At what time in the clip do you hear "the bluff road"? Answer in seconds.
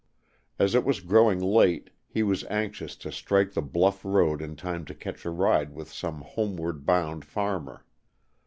3.53-4.41